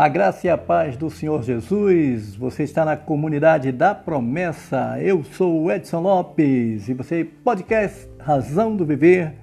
[0.00, 2.34] A graça e a paz do Senhor Jesus.
[2.34, 4.98] Você está na comunidade da promessa.
[4.98, 9.34] Eu sou o Edson Lopes e você podcast Razão do Viver,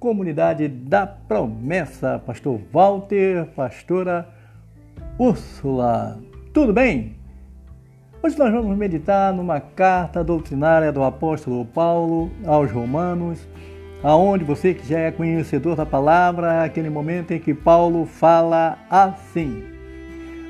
[0.00, 2.22] comunidade da promessa.
[2.24, 4.26] Pastor Walter, pastora
[5.18, 6.18] Úrsula.
[6.54, 7.14] Tudo bem?
[8.22, 13.46] Hoje nós vamos meditar numa carta doutrinária do apóstolo Paulo aos Romanos,
[14.02, 19.76] aonde você que já é conhecedor da palavra, aquele momento em que Paulo fala assim: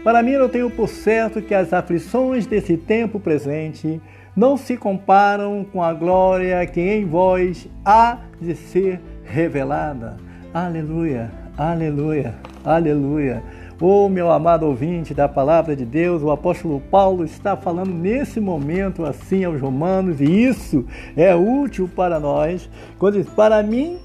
[0.04, 4.00] para mim, eu tenho por certo que as aflições desse tempo presente
[4.36, 10.16] não se comparam com a glória que em vós há de ser revelada.
[10.54, 12.34] Aleluia, aleluia,
[12.64, 13.42] aleluia.
[13.80, 19.04] Oh, meu amado ouvinte da palavra de Deus, o apóstolo Paulo está falando nesse momento
[19.04, 20.84] assim aos romanos, e isso
[21.16, 22.68] é útil para nós,
[22.98, 23.98] quando diz: Para mim,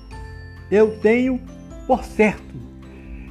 [0.69, 1.39] eu tenho
[1.87, 2.55] por certo,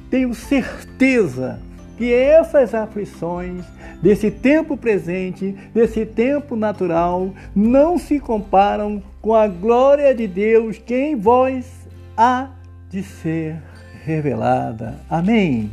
[0.09, 1.59] tenho certeza
[1.97, 3.63] que essas aflições
[4.01, 10.95] desse tempo presente, desse tempo natural, não se comparam com a glória de Deus que
[10.95, 12.49] em vós há
[12.89, 13.61] de ser
[14.03, 14.99] revelada.
[15.09, 15.71] Amém.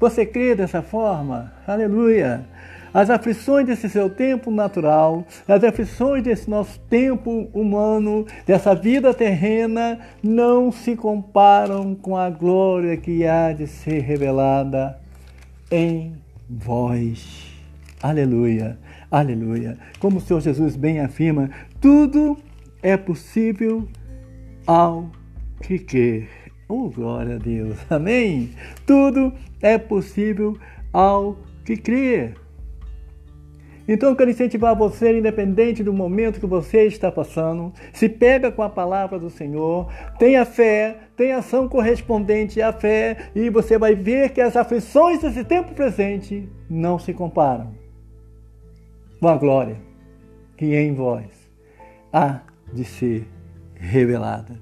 [0.00, 1.52] Você crê dessa forma?
[1.66, 2.46] Aleluia.
[2.94, 9.98] As aflições desse seu tempo natural, as aflições desse nosso tempo humano, dessa vida terrena,
[10.22, 14.98] não se comparam com a glória que há de ser revelada
[15.70, 16.14] em
[16.48, 17.52] vós.
[18.02, 18.78] Aleluia,
[19.10, 19.78] aleluia.
[19.98, 22.36] Como o Senhor Jesus bem afirma, tudo
[22.82, 23.88] é possível
[24.66, 25.10] ao
[25.62, 26.28] que quer.
[26.68, 27.78] Oh, glória a Deus.
[27.90, 28.50] Amém.
[28.86, 30.56] Tudo é possível
[30.92, 32.34] ao que crer.
[33.88, 38.62] Então eu quero incentivar você, independente do momento que você está passando, se pega com
[38.62, 44.30] a palavra do Senhor, tenha fé, tenha ação correspondente à fé, e você vai ver
[44.30, 47.72] que as aflições desse tempo presente não se comparam
[49.18, 49.76] com a glória
[50.56, 51.26] que em vós
[52.12, 52.40] há
[52.72, 53.26] de ser
[53.74, 54.56] revelada.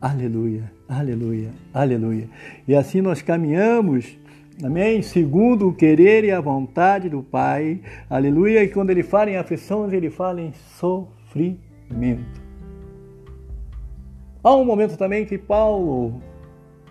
[0.00, 2.28] Aleluia, aleluia, aleluia.
[2.68, 4.16] E assim nós caminhamos
[4.62, 5.00] Amém?
[5.00, 7.80] Segundo o querer e a vontade do Pai.
[8.10, 8.62] Aleluia.
[8.62, 12.40] E quando ele fala em aflições, ele fala em sofrimento.
[14.42, 16.20] Há um momento também que Paulo,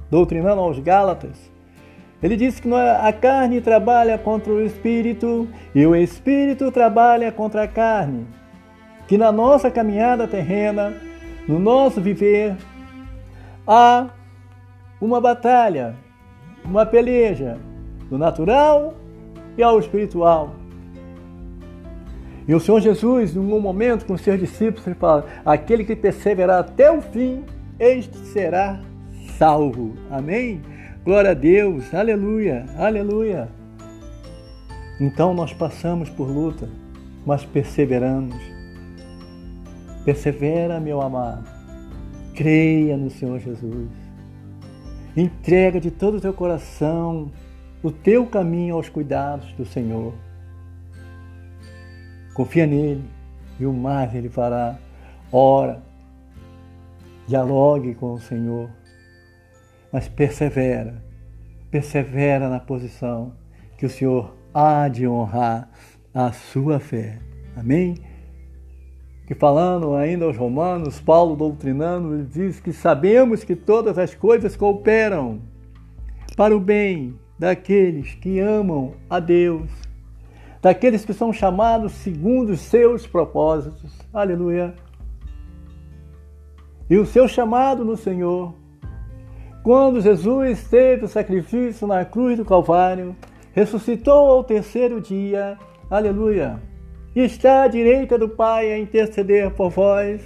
[0.10, 1.52] doutrinando aos Gálatas,
[2.22, 7.64] ele disse que é, a carne trabalha contra o espírito e o espírito trabalha contra
[7.64, 8.26] a carne.
[9.08, 10.94] Que na nossa caminhada terrena,
[11.48, 12.56] no nosso viver,
[13.66, 14.10] há
[15.00, 15.96] uma batalha
[16.70, 17.58] uma peleja
[18.10, 18.94] do natural
[19.58, 20.56] e ao espiritual.
[22.48, 25.96] E o Senhor Jesus, em um momento com os seus discípulos, ele fala: aquele que
[25.96, 27.44] perseverar até o fim,
[27.80, 28.80] este será
[29.38, 29.94] salvo.
[30.10, 30.62] Amém?
[31.04, 33.50] Glória a Deus, aleluia, aleluia.
[35.00, 36.68] Então nós passamos por luta,
[37.26, 38.36] mas perseveramos.
[40.04, 41.48] Persevera, meu amado.
[42.36, 43.90] Creia no Senhor Jesus.
[45.16, 47.32] Entrega de todo o teu coração
[47.82, 50.14] o teu caminho aos cuidados do Senhor.
[52.34, 53.04] Confia nele
[53.60, 54.78] e o mais ele fará.
[55.32, 55.82] Ora,
[57.28, 58.70] dialogue com o Senhor,
[59.92, 61.04] mas persevera,
[61.70, 63.34] persevera na posição
[63.78, 65.70] que o Senhor há de honrar
[66.14, 67.20] a sua fé.
[67.56, 67.96] Amém?
[69.30, 74.56] Que falando ainda aos romanos, Paulo doutrinando, ele diz que sabemos que todas as coisas
[74.56, 75.40] cooperam
[76.36, 79.70] para o bem daqueles que amam a Deus,
[80.60, 83.96] daqueles que são chamados segundo os seus propósitos.
[84.12, 84.74] Aleluia.
[86.90, 88.56] E o seu chamado no Senhor,
[89.62, 93.16] quando Jesus teve o sacrifício na cruz do Calvário,
[93.54, 95.56] ressuscitou ao terceiro dia,
[95.88, 96.60] aleluia
[97.16, 100.22] e está à direita do Pai a interceder por vós,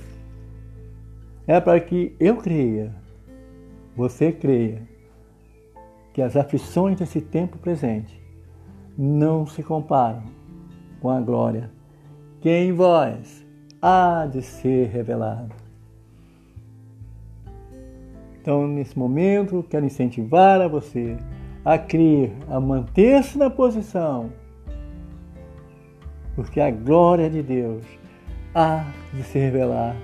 [1.48, 2.94] é para que eu creia,
[3.96, 4.82] você creia,
[6.14, 8.22] que as aflições desse tempo presente
[8.98, 10.24] não se comparam
[11.02, 11.72] com a glória
[12.44, 13.46] que em vós
[13.82, 15.56] há de ser revelada.
[18.36, 21.18] Então, nesse momento, quero incentivar a você
[21.64, 24.30] a crer, a manter-se na posição
[26.36, 27.84] porque a glória de Deus
[28.54, 29.96] há de se revelar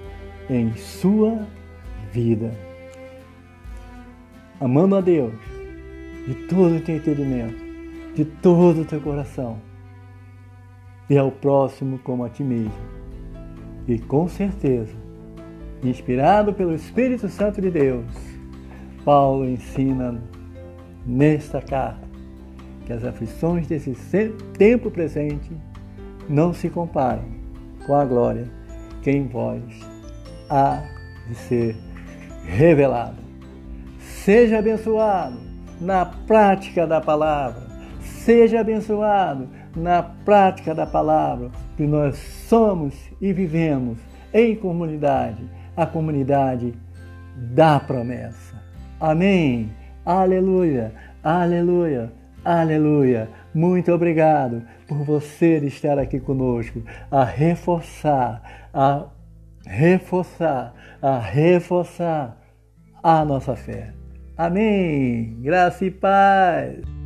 [0.50, 1.46] em sua
[2.12, 2.52] vida.
[4.60, 5.34] Amando a Deus
[6.28, 7.58] de todo o teu entendimento,
[8.16, 9.58] de todo o teu coração,
[11.10, 12.74] e ao próximo como a ti mesmo.
[13.88, 14.96] E com certeza,
[15.84, 18.06] inspirado pelo Espírito Santo de Deus,
[19.04, 20.22] Paulo ensina
[21.06, 22.08] nesta carta
[22.86, 23.96] que as aflições desse
[24.58, 25.52] tempo presente
[26.30, 27.26] não se comparam
[27.86, 28.48] com a glória
[29.02, 29.62] que em vós
[30.50, 30.84] há
[31.28, 31.76] de ser
[32.46, 33.18] revelada.
[34.00, 35.38] Seja abençoado
[35.82, 37.68] na prática da palavra.
[38.02, 42.18] Seja abençoado na prática da palavra, que nós
[42.48, 43.98] somos e vivemos
[44.34, 46.74] em comunidade, a comunidade
[47.36, 48.62] da promessa.
[49.00, 49.70] Amém.
[50.06, 50.94] Aleluia.
[51.24, 52.19] Aleluia.
[52.44, 53.30] Aleluia.
[53.54, 56.82] Muito obrigado por você estar aqui conosco
[57.12, 59.08] a reforçar, a
[59.66, 62.38] reforçar, a reforçar
[63.04, 63.94] a nossa fé.
[64.38, 65.38] Amém.
[65.42, 66.99] Graça e paz.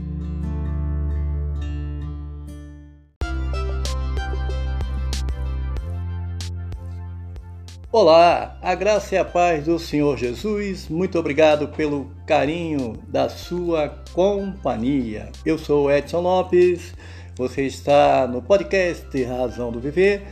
[7.95, 10.89] Olá, a graça e a paz do Senhor Jesus.
[10.89, 15.31] Muito obrigado pelo carinho da sua companhia.
[15.45, 16.95] Eu sou Edson Lopes.
[17.37, 20.23] Você está no podcast Razão do Viver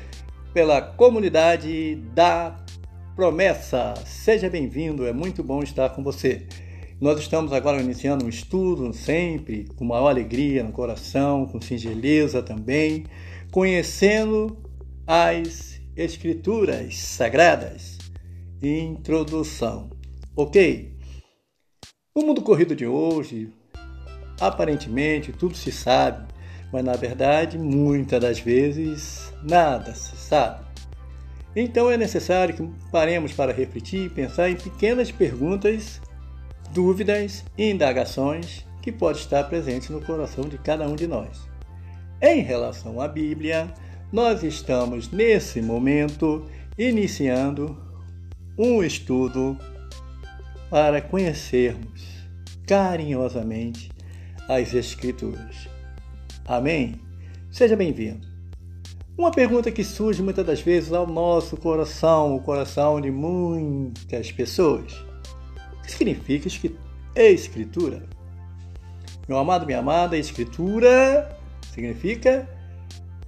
[0.52, 2.58] pela comunidade da
[3.16, 3.94] Promessa.
[4.08, 6.48] Seja bem-vindo, é muito bom estar com você.
[7.00, 13.06] Nós estamos agora iniciando um estudo, sempre com maior alegria no coração, com singeleza também,
[13.52, 14.58] conhecendo
[15.06, 15.71] as
[16.02, 18.00] Escrituras Sagradas.
[18.60, 19.92] Introdução.
[20.36, 20.98] Ok?
[22.16, 23.54] No mundo corrido de hoje,
[24.40, 26.26] aparentemente tudo se sabe,
[26.74, 30.66] mas na verdade, muitas das vezes, nada se sabe.
[31.56, 36.02] Então é necessário que paremos para refletir e pensar em pequenas perguntas
[36.72, 41.48] dúvidas e indagações que podem estar presentes no coração de cada um de nós.
[42.20, 43.72] Em relação à Bíblia,
[44.12, 46.46] nós estamos nesse momento
[46.78, 47.78] iniciando
[48.58, 49.58] um estudo
[50.70, 52.02] para conhecermos
[52.68, 53.90] carinhosamente
[54.50, 55.70] as Escrituras.
[56.46, 57.00] Amém?
[57.50, 58.28] Seja bem-vindo.
[59.18, 64.94] Uma pergunta que surge muitas das vezes ao nosso coração, o coração de muitas pessoas
[65.84, 66.50] que significa
[67.16, 68.04] escritura.
[69.28, 71.38] Meu amado, minha amada, escritura
[71.74, 72.61] significa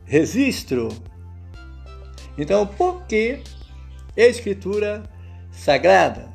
[0.05, 0.89] registro.
[2.37, 3.41] Então, por que
[4.15, 5.03] escritura
[5.51, 6.31] sagrada?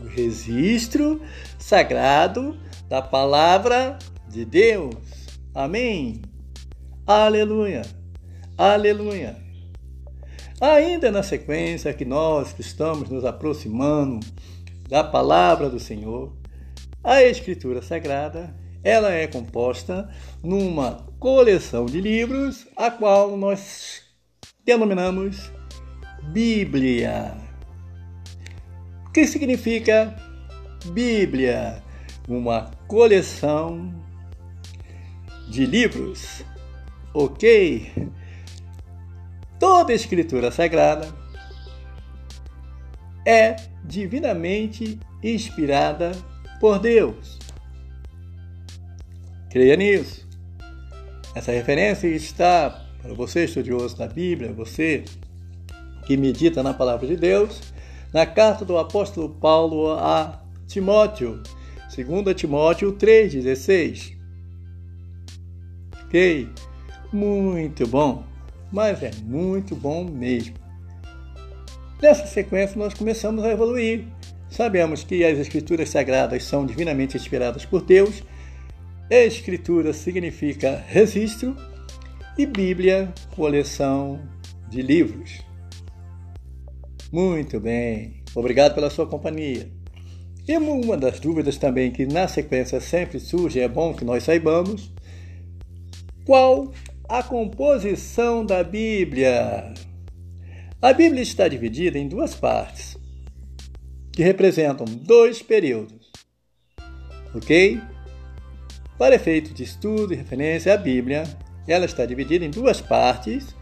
[0.00, 1.20] O registro
[1.58, 2.56] sagrado
[2.88, 3.98] da palavra
[4.28, 4.94] de Deus.
[5.54, 6.22] Amém.
[7.06, 7.82] Aleluia.
[8.56, 9.36] Aleluia.
[10.60, 14.20] Ainda na sequência que nós que estamos nos aproximando
[14.88, 16.32] da palavra do Senhor,
[17.02, 18.54] a Escritura Sagrada,
[18.84, 20.08] ela é composta
[20.42, 24.02] numa coleção de livros, a qual nós
[24.64, 25.52] denominamos
[26.32, 27.32] Bíblia.
[29.06, 30.16] O que significa
[30.86, 31.80] Bíblia?
[32.26, 33.94] Uma coleção
[35.48, 36.44] de livros.
[37.14, 37.92] Ok?
[39.60, 41.06] Toda escritura sagrada
[43.24, 43.54] é
[43.84, 46.10] divinamente inspirada
[46.58, 47.38] por Deus.
[49.48, 50.31] Creia nisso.
[51.34, 55.04] Essa referência está para você, estudioso da Bíblia, você
[56.06, 57.60] que medita na palavra de Deus,
[58.12, 61.42] na carta do apóstolo Paulo a Timóteo,
[61.94, 64.12] 2 Timóteo 3,16.
[66.04, 66.48] Ok?
[67.12, 68.24] Muito bom,
[68.70, 70.54] mas é muito bom mesmo.
[72.00, 74.04] Nessa sequência, nós começamos a evoluir.
[74.50, 78.22] Sabemos que as Escrituras Sagradas são divinamente inspiradas por Deus.
[79.10, 81.56] Escritura significa registro
[82.38, 84.20] e Bíblia, coleção
[84.68, 85.40] de livros.
[87.12, 89.70] Muito bem, obrigado pela sua companhia.
[90.48, 94.90] E uma das dúvidas também que na sequência sempre surge, é bom que nós saibamos,
[96.24, 96.72] qual
[97.08, 99.74] a composição da Bíblia?
[100.80, 102.96] A Bíblia está dividida em duas partes,
[104.10, 106.10] que representam dois períodos.
[107.34, 107.80] Ok?
[109.02, 111.24] Para efeito de estudo e referência, a Bíblia
[111.66, 113.52] ela está dividida em duas partes,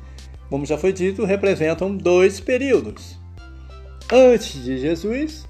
[0.51, 3.19] como já foi dito, representam dois períodos:
[4.13, 5.49] antes de Jesus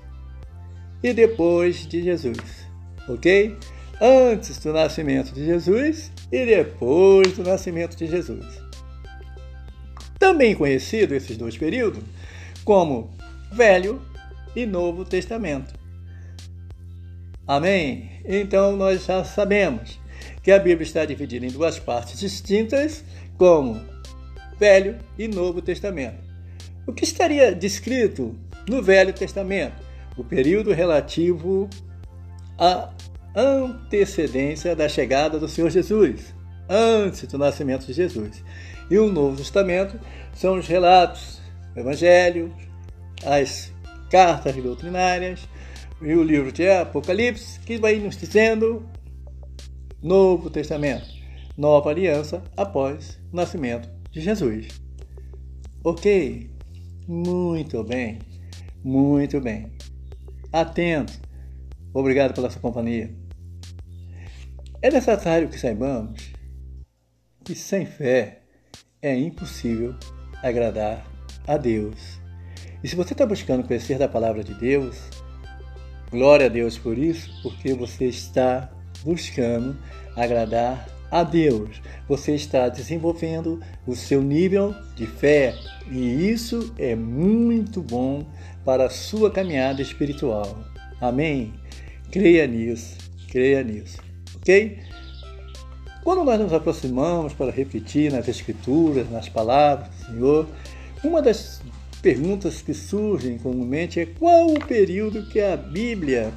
[1.02, 2.68] e depois de Jesus.
[3.08, 3.56] Ok?
[4.00, 8.46] Antes do nascimento de Jesus e depois do nascimento de Jesus
[10.20, 12.04] também conhecido esses dois períodos
[12.62, 13.10] como
[13.50, 14.00] Velho
[14.54, 15.79] e Novo Testamento.
[17.46, 18.10] Amém?
[18.24, 19.98] Então nós já sabemos
[20.42, 23.04] que a Bíblia está dividida em duas partes distintas,
[23.36, 23.80] como
[24.58, 26.18] Velho e Novo Testamento.
[26.86, 28.36] O que estaria descrito
[28.68, 29.82] no Velho Testamento?
[30.16, 31.68] O período relativo
[32.58, 32.90] a
[33.34, 36.34] antecedência da chegada do Senhor Jesus,
[36.68, 38.44] antes do nascimento de Jesus.
[38.90, 39.98] E o Novo Testamento
[40.34, 41.40] são os relatos,
[41.74, 42.54] o Evangelho,
[43.24, 43.72] as
[44.10, 45.48] cartas doutrinárias
[46.02, 48.88] e o livro de Apocalipse, que vai nos dizendo
[50.02, 51.06] Novo Testamento,
[51.56, 54.68] nova aliança após o nascimento de Jesus.
[55.84, 56.50] Ok?
[57.06, 58.18] Muito bem,
[58.82, 59.70] muito bem.
[60.52, 61.20] Atento.
[61.92, 63.14] Obrigado pela sua companhia.
[64.80, 66.32] É necessário que saibamos
[67.44, 68.40] que sem fé
[69.02, 69.94] é impossível
[70.42, 71.06] agradar
[71.46, 72.20] a Deus.
[72.82, 74.96] E se você está buscando conhecer da palavra de Deus,
[76.10, 78.70] glória a Deus por isso, porque você está
[79.04, 79.76] buscando
[80.16, 81.80] agradar a Deus.
[82.08, 85.54] Você está desenvolvendo o seu nível de fé
[85.90, 88.24] e isso é muito bom
[88.64, 90.58] para a sua caminhada espiritual.
[91.00, 91.52] Amém?
[92.10, 92.96] Creia nisso,
[93.28, 93.98] creia nisso,
[94.36, 94.78] ok?
[96.02, 100.48] Quando nós nos aproximamos para refletir nas Escrituras, nas palavras do Senhor,
[101.04, 101.60] uma das
[102.00, 106.32] perguntas que surgem comumente é qual o período que a Bíblia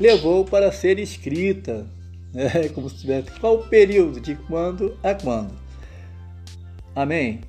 [0.00, 1.86] levou para ser escrita.
[2.36, 5.54] É como se tivesse qual o período, de quando a quando.
[6.92, 7.42] Amém?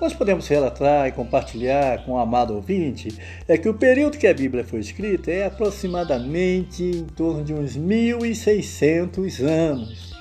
[0.00, 4.34] Nós podemos relatar e compartilhar com o amado ouvinte é que o período que a
[4.34, 10.16] Bíblia foi escrita é aproximadamente em torno de uns 1600 anos.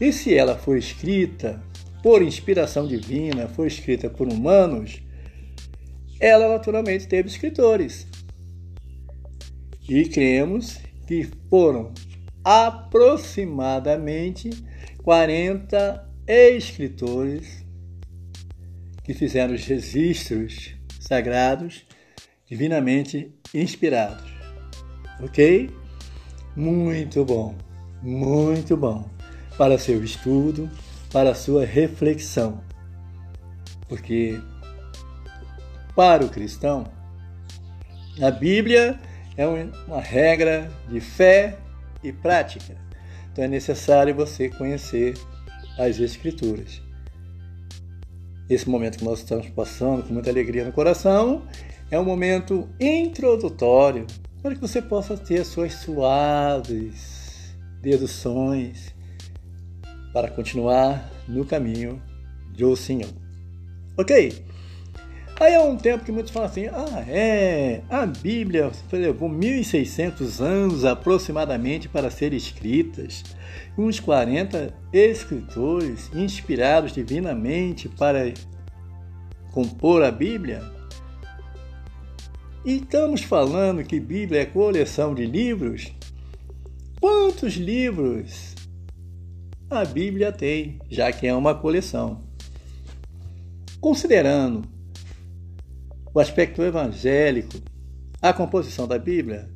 [0.00, 1.60] E se ela foi escrita
[2.02, 5.02] por inspiração divina, foi escrita por humanos,
[6.18, 8.06] ela naturalmente teve escritores.
[9.88, 11.92] E cremos que foram
[12.44, 14.50] aproximadamente
[15.02, 17.64] 40 escritores
[19.02, 21.86] que fizeram os registros sagrados
[22.46, 24.30] divinamente inspirados.
[25.20, 25.70] Ok?
[26.56, 27.54] Muito bom,
[28.02, 29.08] muito bom
[29.56, 30.68] para seu estudo
[31.12, 32.62] para a sua reflexão.
[33.88, 34.40] Porque
[35.94, 36.86] para o cristão,
[38.22, 38.98] a Bíblia
[39.36, 41.56] é uma regra de fé
[42.02, 42.76] e prática.
[43.32, 45.14] Então é necessário você conhecer
[45.78, 46.82] as Escrituras.
[48.48, 51.44] Esse momento que nós estamos passando com muita alegria no coração
[51.90, 54.06] é um momento introdutório
[54.42, 58.94] para que você possa ter suas suaves deduções
[60.12, 62.00] para continuar no caminho
[62.56, 63.10] do Senhor.
[63.96, 64.44] Ok?
[65.40, 70.84] Aí há um tempo que muitos falam assim: ah, é, a Bíblia levou 1.600 anos
[70.84, 73.24] aproximadamente para ser escritas.
[73.78, 78.32] Uns 40 escritores inspirados divinamente para
[79.50, 80.62] compor a Bíblia.
[82.62, 85.90] E estamos falando que Bíblia é coleção de livros?
[87.00, 88.54] Quantos livros
[89.70, 92.24] a Bíblia tem, já que é uma coleção.
[93.80, 94.68] Considerando
[96.12, 97.56] o aspecto evangélico,
[98.20, 99.48] a composição da Bíblia,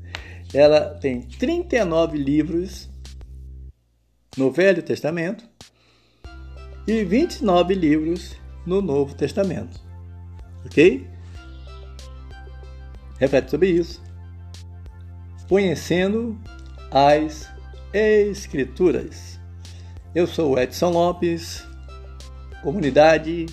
[0.54, 2.88] ela tem 39 livros
[4.36, 5.44] no Velho Testamento
[6.86, 9.80] e 29 livros no Novo Testamento.
[10.64, 11.06] Ok?
[13.18, 14.02] Reflete sobre isso.
[15.48, 16.40] Conhecendo
[16.90, 17.52] as
[17.92, 19.33] Escrituras.
[20.14, 21.66] Eu sou Edson Lopes,
[22.62, 23.46] comunidade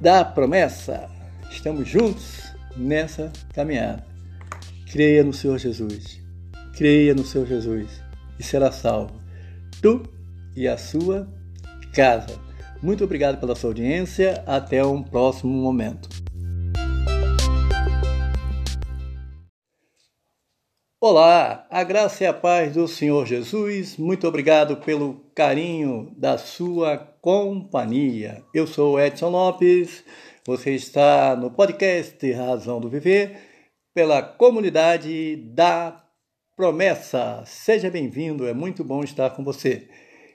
[0.00, 1.08] da promessa.
[1.48, 4.04] Estamos juntos nessa caminhada.
[4.90, 6.20] Creia no Senhor Jesus.
[6.76, 8.02] Creia no Senhor Jesus
[8.36, 9.14] e será salvo.
[9.80, 10.02] Tu
[10.56, 11.32] e a sua
[11.94, 12.36] casa.
[12.82, 14.42] Muito obrigado pela sua audiência.
[14.44, 16.08] Até um próximo momento.
[21.02, 23.96] Olá, a graça e a paz do Senhor Jesus.
[23.96, 28.44] Muito obrigado pelo carinho da sua companhia.
[28.52, 30.04] Eu sou Edson Lopes.
[30.46, 33.34] Você está no podcast Razão do Viver
[33.94, 36.04] pela comunidade da
[36.54, 37.44] Promessa.
[37.46, 39.88] Seja bem-vindo, é muito bom estar com você.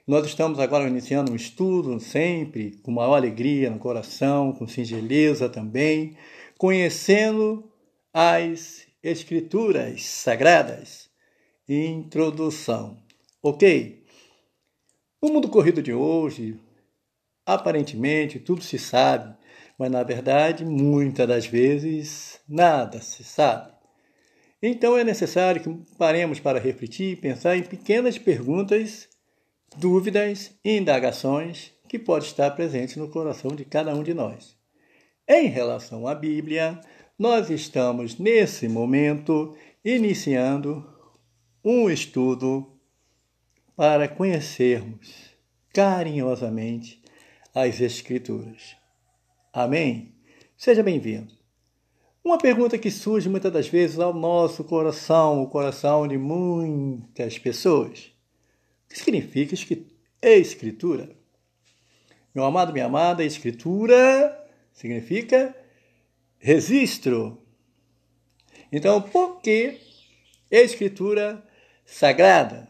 [0.04, 6.16] Nós estamos agora iniciando um estudo, sempre com maior alegria no coração, com singeleza também,
[6.58, 7.70] conhecendo
[8.12, 11.08] as Escrituras Sagradas.
[11.68, 12.98] Introdução.
[13.40, 14.04] Ok?
[15.22, 16.58] No mundo corrido de hoje,
[17.46, 19.32] aparentemente tudo se sabe,
[19.78, 23.72] mas na verdade, muitas das vezes, nada se sabe.
[24.60, 29.08] Então é necessário que paremos para refletir e pensar em pequenas perguntas,
[29.76, 34.56] dúvidas e indagações que podem estar presentes no coração de cada um de nós.
[35.28, 36.80] Em relação à Bíblia,
[37.18, 40.86] nós estamos nesse momento iniciando
[41.64, 42.78] um estudo
[43.74, 45.34] para conhecermos
[45.72, 47.02] carinhosamente
[47.54, 48.76] as Escrituras.
[49.52, 50.14] Amém?
[50.58, 51.34] Seja bem-vindo.
[52.22, 58.12] Uma pergunta que surge muitas das vezes ao nosso coração, o coração de muitas pessoas.
[58.84, 59.54] O que significa
[60.20, 61.16] Escritura?
[62.34, 65.54] Meu amado, minha amada, Escritura significa
[66.38, 67.42] registro.
[68.70, 69.80] Então, por que
[70.50, 71.42] Escritura
[71.84, 72.68] sagrada?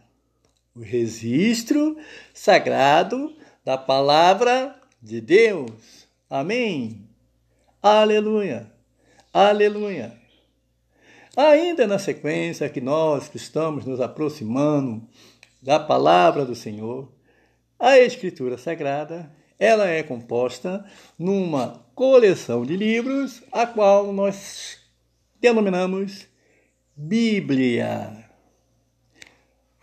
[0.74, 1.96] O registro
[2.32, 6.08] sagrado da palavra de Deus.
[6.28, 7.08] Amém.
[7.82, 8.72] Aleluia.
[9.32, 10.12] Aleluia.
[11.36, 15.06] Ainda na sequência que nós que estamos nos aproximando
[15.60, 17.12] da palavra do Senhor,
[17.78, 20.84] a Escritura Sagrada, ela é composta
[21.18, 24.78] numa coleção de livros, a qual nós
[25.40, 26.26] denominamos
[26.94, 28.30] Bíblia.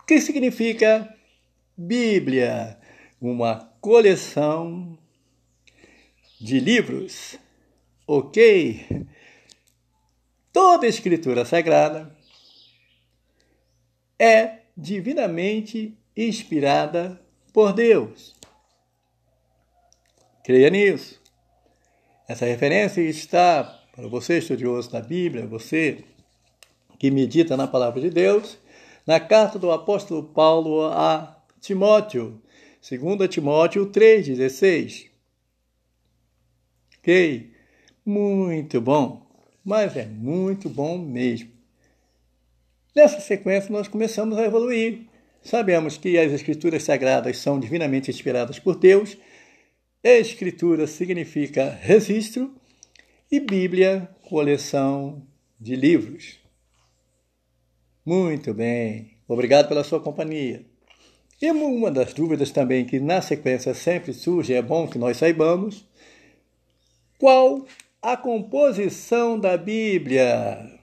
[0.00, 1.12] O que significa
[1.76, 2.78] Bíblia?
[3.20, 4.98] Uma coleção
[6.40, 7.38] de livros.
[8.06, 9.06] Ok?
[10.52, 12.14] Toda escritura sagrada
[14.18, 17.20] é divinamente inspirada
[17.52, 18.33] por Deus.
[20.44, 21.18] Creia nisso.
[22.28, 23.64] Essa referência está
[23.96, 26.04] para você, estudioso da Bíblia, você
[26.98, 28.58] que medita na palavra de Deus,
[29.06, 32.42] na carta do apóstolo Paulo a Timóteo,
[32.86, 35.06] 2 Timóteo 3,16.
[36.98, 37.50] Ok?
[38.04, 39.26] Muito bom,
[39.64, 41.50] mas é muito bom mesmo.
[42.94, 45.06] Nessa sequência, nós começamos a evoluir.
[45.42, 49.16] Sabemos que as Escrituras Sagradas são divinamente inspiradas por Deus.
[50.04, 52.54] Escritura significa registro
[53.32, 55.26] e Bíblia, coleção
[55.58, 56.38] de livros.
[58.04, 59.12] Muito bem.
[59.26, 60.62] Obrigado pela sua companhia.
[61.40, 65.88] E uma das dúvidas também que na sequência sempre surge, é bom que nós saibamos,
[67.18, 67.66] qual
[68.02, 70.78] a composição da Bíblia?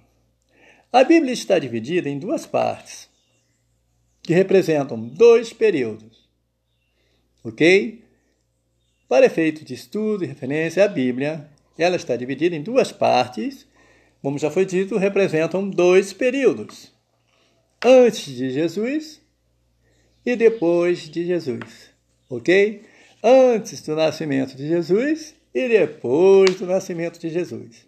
[0.92, 3.08] A Bíblia está dividida em duas partes,
[4.24, 6.28] que representam dois períodos.
[7.44, 8.01] Ok?
[9.12, 11.46] Para efeito de estudo e referência, a Bíblia
[11.78, 13.68] ela está dividida em duas partes,
[14.22, 16.94] como já foi dito, representam dois períodos
[17.84, 19.20] antes de Jesus
[20.26, 21.90] e depois de Jesus,
[22.30, 22.84] ok?
[23.22, 27.86] Antes do nascimento de Jesus e depois do nascimento de Jesus.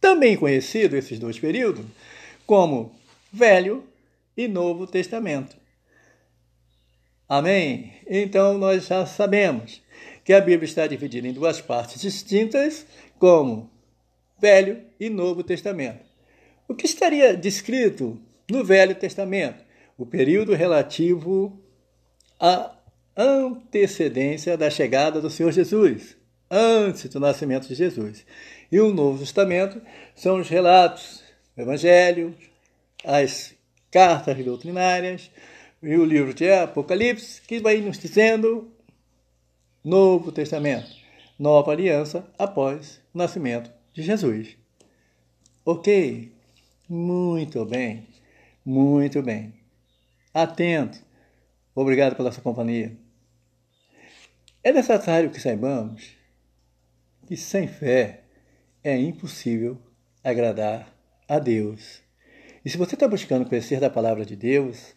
[0.00, 1.86] Também conhecido esses dois períodos
[2.44, 2.92] como
[3.32, 3.84] Velho
[4.36, 5.59] e Novo Testamento.
[7.30, 7.92] Amém?
[8.08, 9.80] Então nós já sabemos
[10.24, 12.84] que a Bíblia está dividida em duas partes distintas,
[13.20, 13.70] como
[14.36, 16.04] Velho e Novo Testamento.
[16.66, 19.62] O que estaria descrito no Velho Testamento,
[19.96, 21.56] o período relativo
[22.40, 22.72] à
[23.16, 26.16] antecedência da chegada do Senhor Jesus,
[26.50, 28.26] antes do nascimento de Jesus.
[28.72, 29.80] E o Novo Testamento
[30.16, 31.22] são os relatos,
[31.56, 32.34] o Evangelho,
[33.04, 33.54] as
[33.88, 35.30] cartas doutrinárias
[35.82, 38.70] e o livro de Apocalipse, que vai nos dizendo
[39.82, 40.90] Novo Testamento,
[41.38, 44.56] nova aliança após o nascimento de Jesus.
[45.64, 46.30] Ok?
[46.88, 48.06] Muito bem.
[48.64, 49.54] Muito bem.
[50.34, 50.98] Atento.
[51.74, 52.94] Obrigado pela sua companhia.
[54.62, 56.14] É necessário que saibamos
[57.26, 58.24] que sem fé
[58.84, 59.78] é impossível
[60.22, 60.92] agradar
[61.26, 62.02] a Deus.
[62.62, 64.94] E se você está buscando conhecer da palavra de Deus,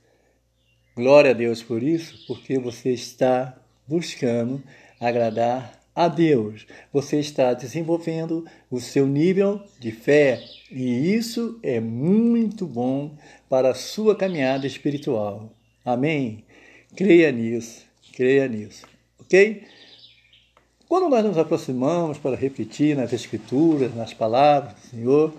[0.95, 4.61] glória a Deus por isso, porque você está buscando
[4.99, 6.65] agradar a Deus.
[6.91, 13.15] Você está desenvolvendo o seu nível de fé e isso é muito bom
[13.49, 15.51] para a sua caminhada espiritual.
[15.85, 16.43] Amém?
[16.95, 18.85] Creia nisso, creia nisso,
[19.19, 19.63] ok?
[20.87, 25.33] Quando nós nos aproximamos para repetir nas Escrituras, nas palavras do Senhor,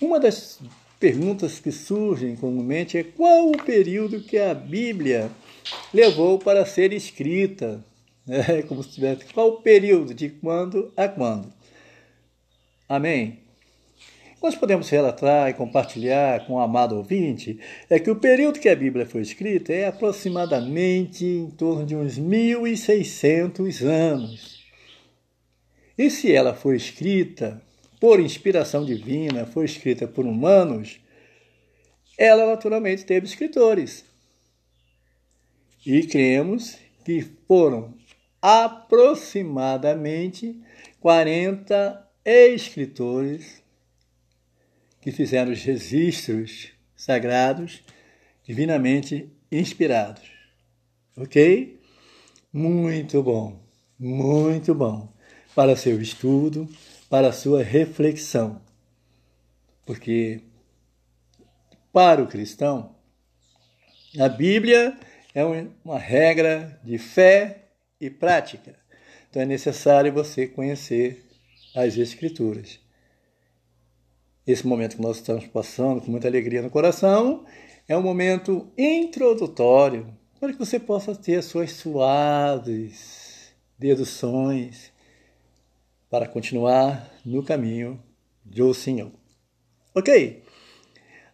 [0.00, 0.58] uma das
[0.98, 5.30] perguntas que surgem comumente é qual o período que a Bíblia
[5.92, 7.84] levou para ser escrita,
[8.28, 11.52] é como se tivesse qual o período, de quando a quando.
[12.88, 13.40] Amém?
[14.42, 17.58] Nós podemos relatar e compartilhar com o amado ouvinte
[17.90, 22.18] é que o período que a Bíblia foi escrita é aproximadamente em torno de uns
[22.18, 24.64] 1.600 anos.
[25.98, 27.60] E se ela foi escrita
[28.00, 31.00] por inspiração divina, foi escrita por humanos,
[32.18, 34.04] ela naturalmente teve escritores.
[35.84, 37.94] E cremos que foram
[38.40, 40.58] aproximadamente
[41.00, 43.62] 40 escritores
[45.00, 47.82] que fizeram os registros sagrados
[48.44, 50.30] divinamente inspirados.
[51.16, 51.80] Ok?
[52.52, 53.58] Muito bom,
[53.98, 55.08] muito bom.
[55.54, 56.68] Para seu estudo,
[57.08, 58.60] para sua reflexão.
[59.84, 60.40] Porque
[61.92, 62.94] para o cristão,
[64.18, 64.98] a Bíblia
[65.34, 65.44] é
[65.84, 67.68] uma regra de fé
[68.00, 68.74] e prática.
[69.28, 71.24] Então é necessário você conhecer
[71.74, 72.80] as Escrituras.
[74.46, 77.44] Esse momento que nós estamos passando com muita alegria no coração
[77.88, 80.06] é um momento introdutório
[80.40, 84.92] para que você possa ter as suas suaves deduções
[86.10, 88.02] para continuar no caminho
[88.44, 89.12] do Senhor.
[89.94, 90.42] Ok?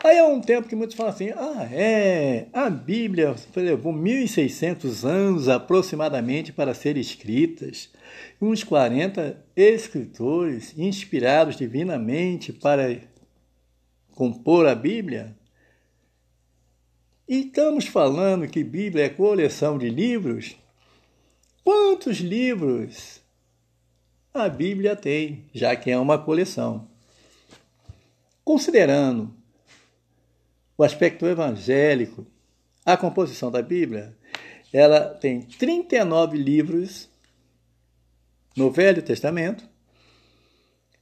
[0.05, 5.49] Aí há um tempo que muitos falam assim: ah, é, a Bíblia levou 1.600 anos
[5.49, 7.91] aproximadamente para ser escritas.
[8.41, 13.01] Uns 40 escritores inspirados divinamente para
[14.15, 15.37] compor a Bíblia.
[17.29, 20.57] E estamos falando que Bíblia é coleção de livros.
[21.63, 23.22] Quantos livros
[24.35, 26.89] a Bíblia tem, já que é uma coleção?
[28.45, 29.35] Considerando
[30.77, 32.27] o aspecto evangélico,
[32.85, 34.17] a composição da Bíblia,
[34.73, 37.09] ela tem 39 livros
[38.57, 39.69] no Velho Testamento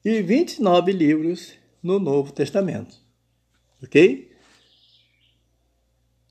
[0.04, 2.96] e 29 livros no Novo Testamento.
[3.82, 4.30] Ok?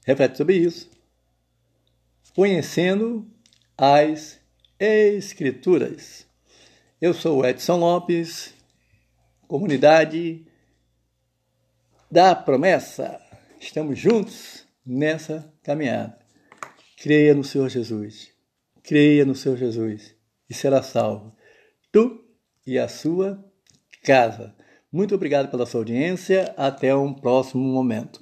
[0.06, 0.90] Reflete sobre isso.
[2.36, 3.26] Conhecendo
[3.78, 4.40] as
[4.80, 6.29] Escrituras.
[7.02, 8.54] Eu sou Edson Lopes,
[9.48, 10.46] comunidade
[12.12, 13.18] da promessa.
[13.58, 16.20] Estamos juntos nessa caminhada.
[17.02, 18.34] Creia no Senhor Jesus.
[18.84, 20.14] Creia no Senhor Jesus
[20.50, 21.34] e será salvo.
[21.90, 22.22] Tu
[22.68, 23.42] e a sua
[24.04, 24.54] casa.
[24.92, 26.54] Muito obrigado pela sua audiência.
[26.58, 28.18] Até um próximo momento.